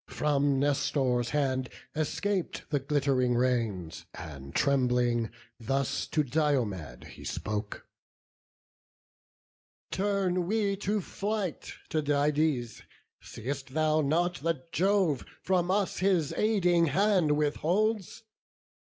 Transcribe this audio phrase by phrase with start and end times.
[0.09, 7.85] From Nestor's hand escap'd the glitt'ring reins, And, trembling, thus to Diomed he spoke:
[9.91, 12.81] "Turn we to flight, Tydides;
[13.21, 18.23] see'st thou not, That Jove from us his aiding hand withholds?